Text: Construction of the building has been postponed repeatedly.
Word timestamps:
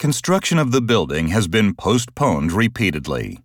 Construction 0.00 0.58
of 0.58 0.72
the 0.72 0.80
building 0.80 1.28
has 1.28 1.46
been 1.46 1.74
postponed 1.74 2.52
repeatedly. 2.52 3.38